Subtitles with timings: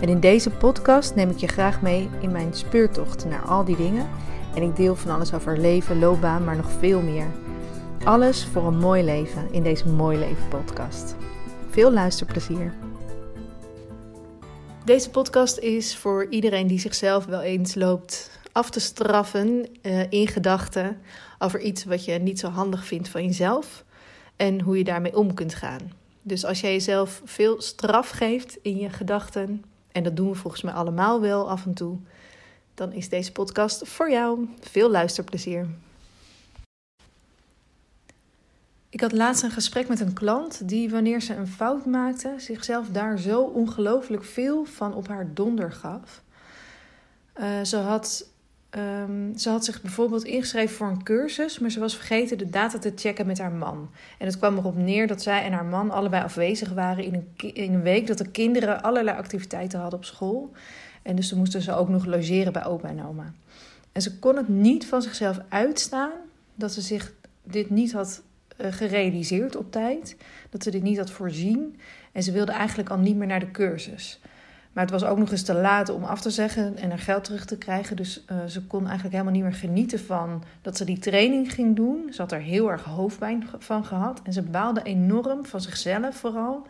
[0.00, 3.76] En in deze podcast neem ik je graag mee in mijn speurtocht naar al die
[3.76, 4.08] dingen.
[4.54, 7.26] En ik deel van alles over leven, loopbaan, maar nog veel meer.
[8.04, 11.16] Alles voor een mooi leven in deze Mooi Leven podcast.
[11.70, 12.74] Veel luisterplezier.
[14.84, 20.28] Deze podcast is voor iedereen die zichzelf wel eens loopt af te straffen uh, in
[20.28, 21.00] gedachten
[21.38, 23.84] over iets wat je niet zo handig vindt van jezelf
[24.36, 25.92] en hoe je daarmee om kunt gaan.
[26.22, 29.64] Dus als jij jezelf veel straf geeft in je gedachten,
[29.96, 31.98] en dat doen we volgens mij allemaal wel af en toe,
[32.74, 34.48] dan is deze podcast voor jou.
[34.60, 35.66] Veel luisterplezier.
[38.88, 42.88] Ik had laatst een gesprek met een klant die, wanneer ze een fout maakte, zichzelf
[42.88, 46.22] daar zo ongelooflijk veel van op haar donder gaf.
[47.40, 48.30] Uh, ze had
[48.76, 52.78] Um, ze had zich bijvoorbeeld ingeschreven voor een cursus, maar ze was vergeten de data
[52.78, 53.90] te checken met haar man.
[54.18, 57.54] En het kwam erop neer dat zij en haar man allebei afwezig waren in een,
[57.54, 60.52] in een week dat de kinderen allerlei activiteiten hadden op school.
[61.02, 63.32] En dus moesten ze ook nog logeren bij opa en oma.
[63.92, 66.10] En ze kon het niet van zichzelf uitstaan
[66.54, 68.22] dat ze zich dit niet had
[68.60, 70.16] uh, gerealiseerd op tijd,
[70.50, 71.80] dat ze dit niet had voorzien.
[72.12, 74.20] En ze wilde eigenlijk al niet meer naar de cursus.
[74.76, 77.24] Maar het was ook nog eens te laat om af te zeggen en haar geld
[77.24, 77.96] terug te krijgen.
[77.96, 81.76] Dus uh, ze kon eigenlijk helemaal niet meer genieten van dat ze die training ging
[81.76, 82.12] doen.
[82.12, 84.20] Ze had er heel erg hoofdpijn van gehad.
[84.22, 86.66] En ze baalde enorm van zichzelf vooral.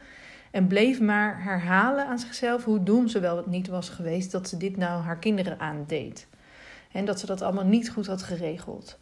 [0.50, 4.56] En bleef maar herhalen aan zichzelf hoe dom ze wel niet was geweest dat ze
[4.56, 6.26] dit nou haar kinderen aandeed.
[6.92, 8.98] En dat ze dat allemaal niet goed had geregeld.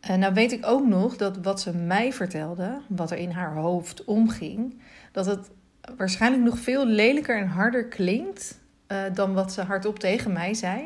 [0.00, 3.54] En nou weet ik ook nog dat wat ze mij vertelde, wat er in haar
[3.54, 4.80] hoofd omging,
[5.12, 5.50] dat het
[5.96, 10.84] waarschijnlijk nog veel lelijker en harder klinkt uh, dan wat ze hardop tegen mij zei.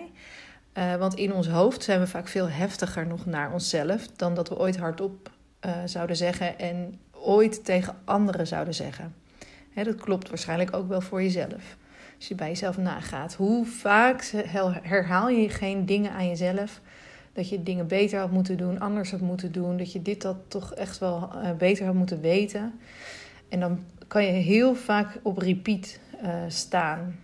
[0.78, 4.48] Uh, want in ons hoofd zijn we vaak veel heftiger nog naar onszelf dan dat
[4.48, 5.30] we ooit hardop
[5.66, 9.14] uh, zouden zeggen en ooit tegen anderen zouden zeggen.
[9.72, 11.76] Hè, dat klopt waarschijnlijk ook wel voor jezelf.
[12.16, 14.22] Als je bij jezelf nagaat, hoe vaak
[14.82, 16.80] herhaal je geen dingen aan jezelf
[17.32, 20.36] dat je dingen beter had moeten doen, anders had moeten doen, dat je dit dat
[20.48, 22.80] toch echt wel beter had moeten weten.
[23.48, 27.18] En dan kan je heel vaak op repeat uh, staan.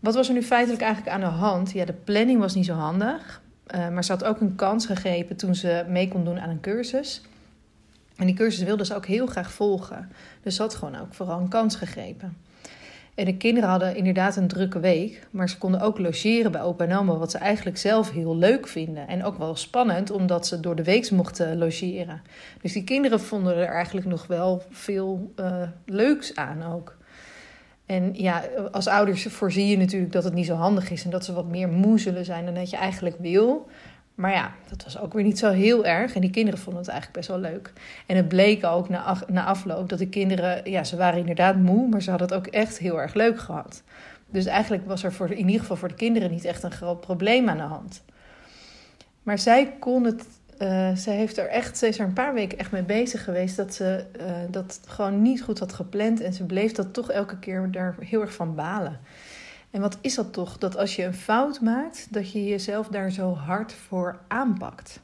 [0.00, 1.72] Wat was er nu feitelijk eigenlijk aan de hand?
[1.72, 3.42] Ja, de planning was niet zo handig.
[3.74, 6.60] Uh, maar ze had ook een kans gegrepen toen ze mee kon doen aan een
[6.60, 7.22] cursus.
[8.16, 10.10] En die cursus wilde ze ook heel graag volgen.
[10.42, 12.36] Dus ze had gewoon ook vooral een kans gegrepen.
[13.16, 16.84] En de kinderen hadden inderdaad een drukke week, maar ze konden ook logeren bij opa
[16.84, 19.08] en oma, wat ze eigenlijk zelf heel leuk vinden.
[19.08, 22.22] En ook wel spannend, omdat ze door de week mochten logeren.
[22.62, 26.96] Dus die kinderen vonden er eigenlijk nog wel veel uh, leuks aan ook.
[27.86, 31.24] En ja, als ouders voorzie je natuurlijk dat het niet zo handig is en dat
[31.24, 33.68] ze wat meer moe zullen zijn dan dat je eigenlijk wil.
[34.16, 36.14] Maar ja, dat was ook weer niet zo heel erg.
[36.14, 37.72] En die kinderen vonden het eigenlijk best wel leuk.
[38.06, 41.88] En het bleek ook na, na afloop dat de kinderen, ja, ze waren inderdaad moe,
[41.88, 43.82] maar ze hadden het ook echt heel erg leuk gehad.
[44.30, 47.00] Dus eigenlijk was er voor, in ieder geval voor de kinderen niet echt een groot
[47.00, 48.02] probleem aan de hand.
[49.22, 50.24] Maar zij kon het,
[50.58, 53.56] uh, zij heeft er echt, ze is er een paar weken echt mee bezig geweest
[53.56, 56.20] dat ze uh, dat gewoon niet goed had gepland.
[56.20, 59.00] En ze bleef dat toch elke keer daar heel erg van balen.
[59.76, 60.58] En wat is dat toch?
[60.58, 65.00] Dat als je een fout maakt, dat je jezelf daar zo hard voor aanpakt.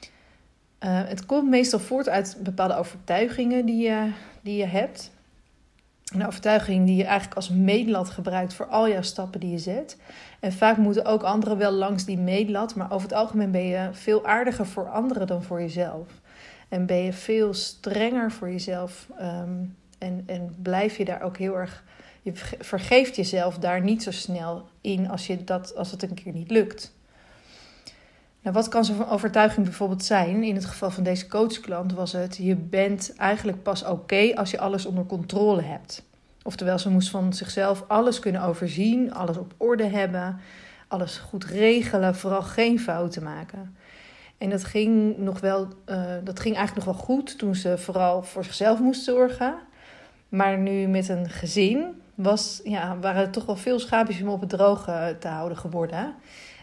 [0.00, 4.12] Uh, het komt meestal voort uit bepaalde overtuigingen die je,
[4.42, 5.10] die je hebt.
[6.14, 9.96] Een overtuiging die je eigenlijk als meetlat gebruikt voor al jouw stappen die je zet.
[10.40, 13.88] En vaak moeten ook anderen wel langs die meetlat, maar over het algemeen ben je
[13.92, 16.08] veel aardiger voor anderen dan voor jezelf.
[16.68, 21.58] En ben je veel strenger voor jezelf um, en, en blijf je daar ook heel
[21.58, 21.84] erg
[22.26, 26.32] je vergeeft jezelf daar niet zo snel in als, je dat, als het een keer
[26.32, 26.94] niet lukt.
[28.42, 30.42] Nou, wat kan zo'n overtuiging bijvoorbeeld zijn?
[30.42, 34.58] In het geval van deze coachklant was het: je bent eigenlijk pas oké als je
[34.58, 36.02] alles onder controle hebt.
[36.42, 40.40] Oftewel, ze moest van zichzelf alles kunnen overzien, alles op orde hebben,
[40.88, 43.76] alles goed regelen, vooral geen fouten maken.
[44.38, 48.22] En dat ging, nog wel, uh, dat ging eigenlijk nog wel goed toen ze vooral
[48.22, 49.54] voor zichzelf moest zorgen.
[50.28, 54.40] Maar nu met een gezin was, ja, waren er toch wel veel schaapjes om op
[54.40, 56.14] het droge te houden geworden.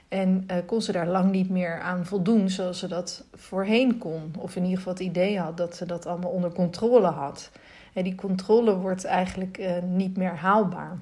[0.07, 4.33] En uh, kon ze daar lang niet meer aan voldoen zoals ze dat voorheen kon.
[4.37, 7.51] Of in ieder geval het idee had dat ze dat allemaal onder controle had.
[7.93, 10.97] En die controle wordt eigenlijk uh, niet meer haalbaar.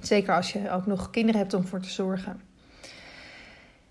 [0.00, 2.40] Zeker als je ook nog kinderen hebt om voor te zorgen.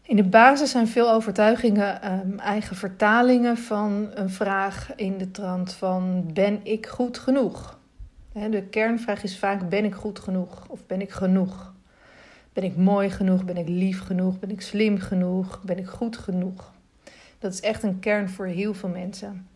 [0.02, 5.74] In de basis zijn veel overtuigingen um, eigen vertalingen van een vraag in de trant
[5.74, 7.82] van ben ik goed genoeg?
[8.34, 11.74] De kernvraag is vaak ben ik goed genoeg of ben ik genoeg?
[12.54, 13.46] Ben ik mooi genoeg?
[13.46, 14.40] Ben ik lief genoeg?
[14.40, 15.62] Ben ik slim genoeg?
[15.64, 16.72] Ben ik goed genoeg?
[17.40, 19.48] Dat is echt een kern voor heel veel mensen.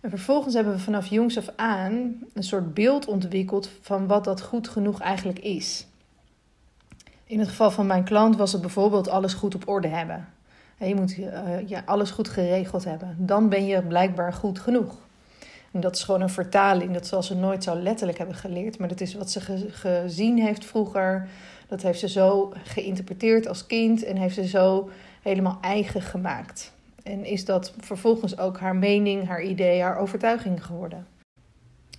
[0.00, 4.40] En vervolgens hebben we vanaf jongs af aan een soort beeld ontwikkeld van wat dat
[4.40, 5.86] goed genoeg eigenlijk is.
[7.24, 10.28] In het geval van mijn klant was het bijvoorbeeld alles goed op orde hebben.
[10.78, 11.16] Je moet
[11.66, 13.16] ja, alles goed geregeld hebben.
[13.18, 15.06] Dan ben je blijkbaar goed genoeg.
[15.72, 16.92] En dat is gewoon een vertaling.
[16.92, 18.78] Dat zal ze nooit zo letterlijk hebben geleerd.
[18.78, 21.28] Maar dat is wat ze gezien heeft vroeger.
[21.68, 24.04] Dat heeft ze zo geïnterpreteerd als kind.
[24.04, 24.90] En heeft ze zo
[25.22, 26.72] helemaal eigen gemaakt.
[27.02, 31.06] En is dat vervolgens ook haar mening, haar idee, haar overtuiging geworden.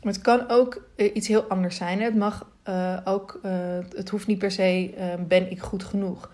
[0.01, 2.01] Het kan ook eh, iets heel anders zijn.
[2.01, 3.51] Het mag uh, ook, uh,
[3.95, 4.93] het hoeft niet per se,
[5.27, 6.29] ben ik goed genoeg.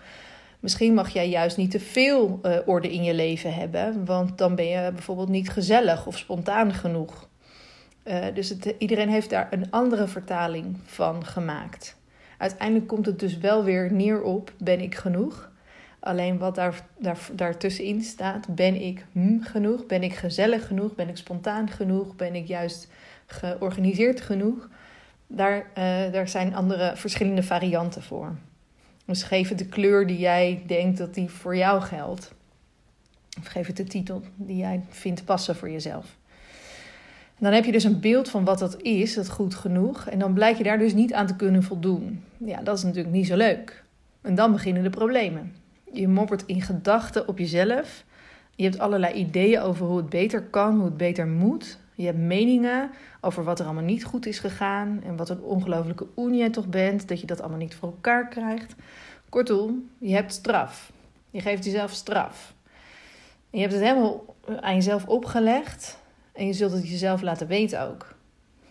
[0.60, 4.66] Misschien mag jij juist niet te veel orde in je leven hebben, want dan ben
[4.66, 7.28] je bijvoorbeeld niet gezellig of spontaan genoeg.
[8.34, 11.96] dus het, iedereen heeft daar een andere vertaling van gemaakt.
[12.38, 15.50] Uiteindelijk komt het dus wel weer neer op: ben ik genoeg?
[16.06, 19.86] Alleen wat daar, daar, daartussenin staat, ben ik hm genoeg?
[19.86, 20.94] Ben ik gezellig genoeg?
[20.94, 22.16] Ben ik spontaan genoeg?
[22.16, 22.88] Ben ik juist
[23.26, 24.68] georganiseerd genoeg?
[25.26, 28.36] Daar, uh, daar zijn andere verschillende varianten voor.
[29.06, 32.32] Dus geef het de kleur die jij denkt dat die voor jou geldt.
[33.38, 36.16] Of geef het de titel die jij vindt passen voor jezelf.
[37.38, 40.06] Dan heb je dus een beeld van wat dat is, dat goed genoeg.
[40.06, 42.22] En dan blijkt je daar dus niet aan te kunnen voldoen.
[42.38, 43.84] Ja, dat is natuurlijk niet zo leuk.
[44.20, 45.54] En dan beginnen de problemen.
[45.92, 48.04] Je moppert in gedachten op jezelf.
[48.54, 51.78] Je hebt allerlei ideeën over hoe het beter kan, hoe het beter moet.
[51.96, 52.90] Je hebt meningen
[53.20, 56.66] over wat er allemaal niet goed is gegaan en wat een ongelofelijke oen jij toch
[56.66, 58.74] bent, dat je dat allemaal niet voor elkaar krijgt.
[59.28, 60.92] Kortom, je hebt straf.
[61.30, 62.54] Je geeft jezelf straf.
[63.50, 65.98] je hebt het helemaal aan jezelf opgelegd
[66.32, 68.14] en je zult het jezelf laten weten ook.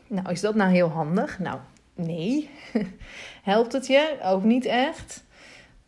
[0.07, 1.39] Nou, is dat nou heel handig?
[1.39, 1.59] Nou,
[1.93, 2.49] nee.
[3.43, 4.17] Helpt het je?
[4.23, 5.23] Ook niet echt.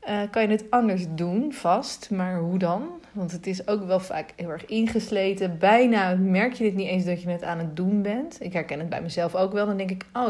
[0.10, 2.10] Uh, kan je het anders doen, vast.
[2.12, 2.90] Maar hoe dan?
[3.12, 5.58] Want het is ook wel vaak heel erg ingesleten.
[5.58, 8.42] Bijna merk je dit niet eens dat je het aan het doen bent.
[8.42, 9.66] Ik herken het bij mezelf ook wel.
[9.66, 10.30] Dan denk ik, oh,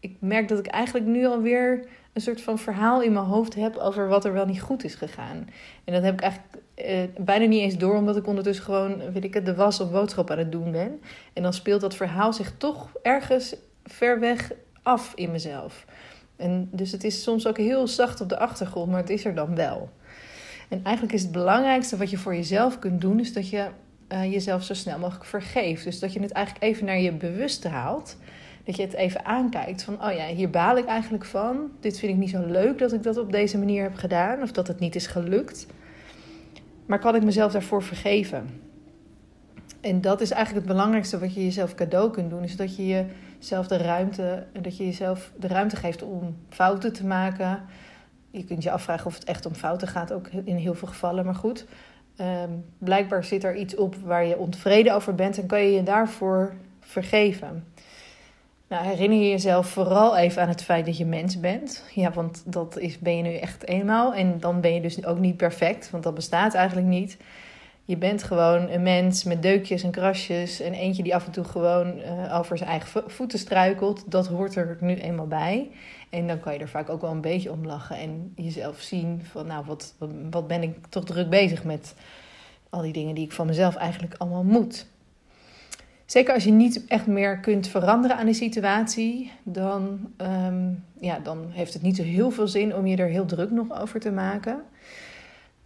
[0.00, 3.76] ik, merk dat ik eigenlijk nu alweer een soort van verhaal in mijn hoofd heb
[3.76, 5.48] over wat er wel niet goed is gegaan.
[5.84, 9.24] En dat heb ik eigenlijk uh, bijna niet eens door, omdat ik ondertussen gewoon, weet
[9.24, 11.00] ik het, de was of boodschap aan het doen ben.
[11.32, 14.52] En dan speelt dat verhaal zich toch ergens ver weg
[14.82, 15.84] af in mezelf.
[16.38, 19.34] En dus het is soms ook heel zacht op de achtergrond, maar het is er
[19.34, 19.90] dan wel.
[20.68, 23.66] En eigenlijk is het belangrijkste wat je voor jezelf kunt doen, is dat je
[24.12, 25.84] uh, jezelf zo snel mogelijk vergeeft.
[25.84, 28.16] Dus dat je het eigenlijk even naar je bewuste haalt.
[28.64, 31.70] Dat je het even aankijkt van, oh ja, hier baal ik eigenlijk van.
[31.80, 34.42] Dit vind ik niet zo leuk dat ik dat op deze manier heb gedaan.
[34.42, 35.66] Of dat het niet is gelukt.
[36.86, 38.67] Maar kan ik mezelf daarvoor vergeven?
[39.80, 42.42] En dat is eigenlijk het belangrijkste wat je jezelf cadeau kunt doen.
[42.42, 43.04] Is dat je
[43.38, 47.62] jezelf de ruimte, dat je jezelf de ruimte geeft om fouten te maken.
[48.30, 51.24] Je kunt je afvragen of het echt om fouten gaat, ook in heel veel gevallen.
[51.24, 51.66] Maar goed,
[52.16, 55.82] ehm, blijkbaar zit er iets op waar je ontevreden over bent en kan je je
[55.82, 57.64] daarvoor vergeven.
[58.68, 61.84] Nou, herinner je jezelf vooral even aan het feit dat je mens bent.
[61.94, 64.14] Ja, want dat is, ben je nu echt eenmaal.
[64.14, 67.16] En dan ben je dus ook niet perfect, want dat bestaat eigenlijk niet.
[67.88, 70.60] Je bent gewoon een mens met deukjes en krasjes.
[70.60, 74.04] En eentje die af en toe gewoon uh, over zijn eigen voeten struikelt.
[74.06, 75.70] Dat hoort er nu eenmaal bij.
[76.10, 77.96] En dan kan je er vaak ook wel een beetje om lachen.
[77.96, 79.94] En jezelf zien van, nou, wat,
[80.30, 81.94] wat ben ik toch druk bezig met
[82.70, 84.86] al die dingen die ik van mezelf eigenlijk allemaal moet.
[86.06, 91.46] Zeker als je niet echt meer kunt veranderen aan de situatie, dan, um, ja, dan
[91.50, 94.10] heeft het niet zo heel veel zin om je er heel druk nog over te
[94.10, 94.62] maken.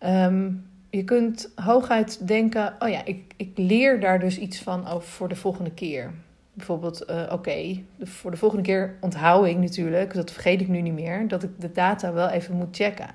[0.00, 5.08] Um, je kunt hooguit denken: oh ja, ik, ik leer daar dus iets van over
[5.08, 6.10] voor de volgende keer.
[6.52, 10.92] Bijvoorbeeld, uh, oké, voor de volgende keer onthoud ik natuurlijk, dat vergeet ik nu niet
[10.92, 13.08] meer, dat ik de data wel even moet checken.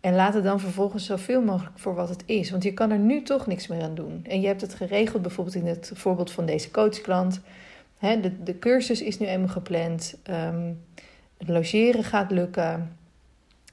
[0.00, 2.50] En laat het dan vervolgens zoveel mogelijk voor wat het is.
[2.50, 4.24] Want je kan er nu toch niks meer aan doen.
[4.28, 7.40] En je hebt het geregeld, bijvoorbeeld in het voorbeeld van deze coachklant.
[7.98, 10.18] De, de cursus is nu eenmaal gepland.
[10.30, 10.80] Um,
[11.38, 12.96] het logeren gaat lukken.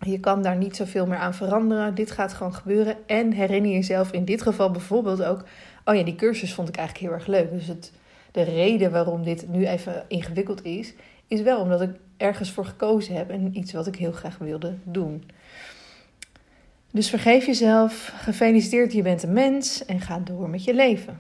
[0.06, 1.96] Je kan daar niet zoveel meer aan veranderen.
[1.96, 2.98] Dit gaat gewoon gebeuren.
[3.06, 5.44] En herinner jezelf in dit geval bijvoorbeeld ook:
[5.86, 7.52] oh ja, die cursus vond ik eigenlijk heel erg leuk.
[7.52, 7.92] Dus het,
[8.32, 10.94] de reden waarom dit nu even ingewikkeld is,
[11.28, 14.74] is wel omdat ik ergens voor gekozen heb en iets wat ik heel graag wilde
[14.84, 15.24] doen.
[16.92, 21.20] Dus vergeef jezelf, gefeliciteerd, je bent een mens en ga door met je leven.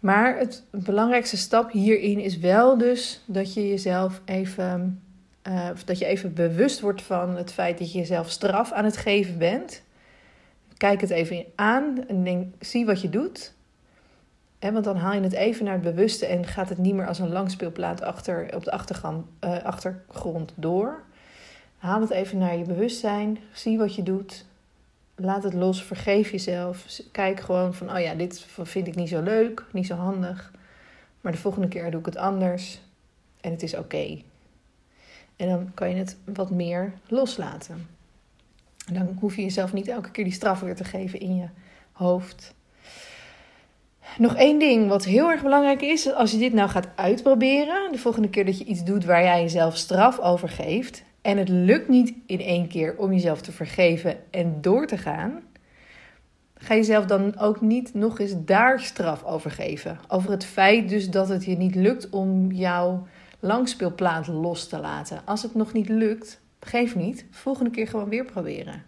[0.00, 5.00] Maar het belangrijkste stap hierin is wel dus dat je jezelf even
[5.48, 8.96] uh, dat je even bewust wordt van het feit dat je jezelf straf aan het
[8.96, 9.82] geven bent.
[10.76, 13.54] Kijk het even aan en zie wat je doet.
[14.60, 17.18] Want dan haal je het even naar het bewuste en gaat het niet meer als
[17.18, 18.70] een langspeelplaat achter, op de
[19.40, 21.02] uh, achtergrond door.
[21.76, 23.38] Haal het even naar je bewustzijn.
[23.52, 24.44] Zie wat je doet.
[25.14, 25.82] Laat het los.
[25.82, 27.00] Vergeef jezelf.
[27.12, 30.52] Kijk gewoon van, oh ja, dit vind ik niet zo leuk, niet zo handig.
[31.20, 32.80] Maar de volgende keer doe ik het anders.
[33.40, 34.22] En het is oké.
[35.36, 37.86] En dan kan je het wat meer loslaten.
[38.86, 41.48] En dan hoef je jezelf niet elke keer die straf weer te geven in je
[41.92, 42.54] hoofd.
[44.18, 47.98] Nog één ding wat heel erg belangrijk is, als je dit nou gaat uitproberen, de
[47.98, 51.88] volgende keer dat je iets doet waar jij jezelf straf over geeft, en het lukt
[51.88, 55.42] niet in één keer om jezelf te vergeven en door te gaan,
[56.54, 59.98] ga jezelf dan ook niet nog eens daar straf over geven.
[60.08, 63.06] Over het feit dus dat het je niet lukt om jouw
[63.40, 65.20] langspeelplaat los te laten.
[65.24, 67.26] Als het nog niet lukt, geef niet.
[67.30, 68.82] Volgende keer gewoon weer proberen.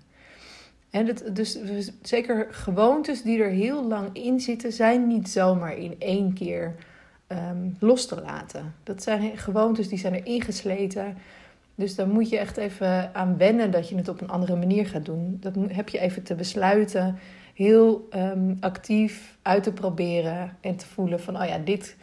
[0.90, 1.58] En het, dus
[2.02, 6.74] zeker gewoontes die er heel lang in zitten, zijn niet zomaar in één keer
[7.28, 8.74] um, los te laten.
[8.82, 11.16] Dat zijn gewoontes die zijn er ingesleten.
[11.74, 14.86] Dus dan moet je echt even aan wennen dat je het op een andere manier
[14.86, 15.36] gaat doen.
[15.40, 17.18] Dat heb je even te besluiten,
[17.54, 21.96] heel um, actief uit te proberen en te voelen van, oh ja, dit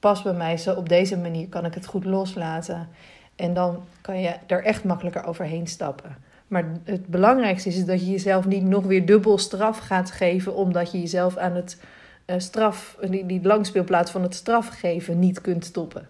[0.00, 0.56] past bij mij.
[0.56, 2.88] Zo op deze manier kan ik het goed loslaten.
[3.36, 6.16] En dan kan je er echt makkelijker overheen stappen.
[6.48, 10.92] Maar het belangrijkste is dat je jezelf niet nog weer dubbel straf gaat geven, omdat
[10.92, 11.80] je jezelf aan het
[12.26, 16.08] uh, straf, die, die langspeelplaats van het strafgeven niet kunt stoppen.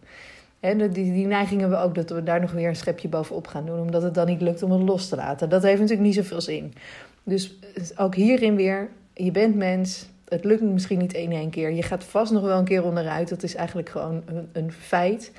[0.61, 3.47] En die, die neiging hebben we ook dat we daar nog weer een schepje bovenop
[3.47, 5.49] gaan doen, omdat het dan niet lukt om het los te laten.
[5.49, 6.75] Dat heeft natuurlijk niet zoveel zin.
[7.23, 7.59] Dus
[7.97, 11.70] ook hierin weer, je bent mens, het lukt misschien niet één één keer.
[11.70, 15.32] Je gaat vast nog wel een keer onderuit, dat is eigenlijk gewoon een, een feit.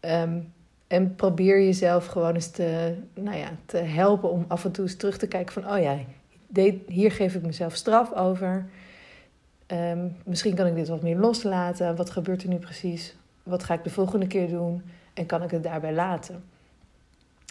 [0.00, 0.52] Um,
[0.86, 4.96] en probeer jezelf gewoon eens te, nou ja, te helpen om af en toe eens
[4.96, 5.72] terug te kijken van...
[5.72, 5.98] oh ja,
[6.86, 8.66] hier geef ik mezelf straf over.
[9.66, 11.96] Um, misschien kan ik dit wat meer loslaten.
[11.96, 13.16] Wat gebeurt er nu precies?
[13.42, 14.82] Wat ga ik de volgende keer doen?
[15.14, 16.44] En kan ik het daarbij laten?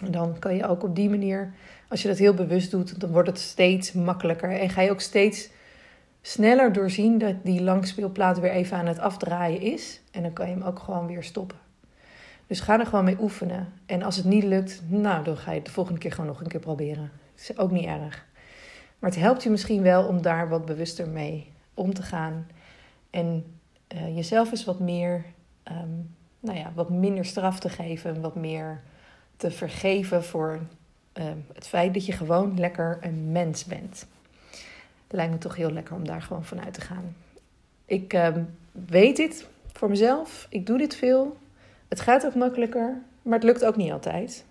[0.04, 1.52] En dan kan je ook op die manier,
[1.88, 3.00] als je dat heel bewust doet...
[3.00, 4.50] dan wordt het steeds makkelijker.
[4.50, 5.48] En ga je ook steeds
[6.26, 10.00] sneller doorzien dat die langspeelplaat weer even aan het afdraaien is.
[10.10, 11.58] En dan kan je hem ook gewoon weer stoppen.
[12.46, 13.72] Dus ga er gewoon mee oefenen.
[13.86, 16.40] En als het niet lukt, nou, dan ga je het de volgende keer gewoon nog
[16.40, 17.10] een keer proberen.
[17.34, 18.26] Dat is ook niet erg.
[18.98, 22.46] Maar het helpt je misschien wel om daar wat bewuster mee om te gaan.
[23.10, 23.44] En
[23.94, 25.24] uh, jezelf eens wat meer,
[25.64, 28.20] um, nou ja, wat minder straf te geven.
[28.20, 28.80] Wat meer
[29.36, 30.60] te vergeven voor
[31.12, 34.06] um, het feit dat je gewoon lekker een mens bent.
[35.06, 37.16] Het lijkt me toch heel lekker om daar gewoon vanuit te gaan.
[37.84, 38.56] Ik um,
[38.88, 40.46] weet dit voor mezelf.
[40.50, 41.36] Ik doe dit veel.
[41.88, 44.44] Het gaat ook makkelijker, maar het lukt ook niet altijd.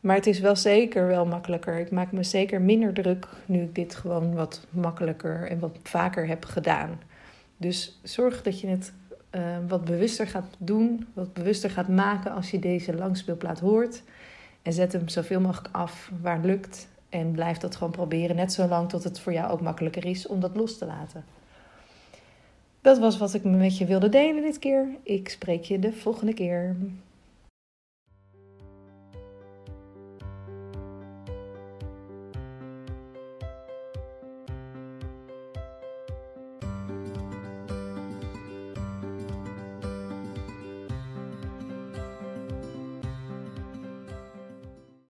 [0.00, 1.78] Maar het is wel zeker wel makkelijker.
[1.78, 6.26] Ik maak me zeker minder druk nu ik dit gewoon wat makkelijker en wat vaker
[6.26, 7.00] heb gedaan.
[7.56, 8.92] Dus zorg dat je het
[9.30, 14.02] uh, wat bewuster gaat doen, wat bewuster gaat maken als je deze langspeelplaat hoort.
[14.62, 16.88] En zet hem zoveel mogelijk af waar het lukt.
[17.08, 20.26] En blijf dat gewoon proberen, net zo lang tot het voor jou ook makkelijker is
[20.26, 21.24] om dat los te laten.
[22.80, 24.88] Dat was wat ik met je wilde delen dit keer.
[25.02, 26.76] Ik spreek je de volgende keer.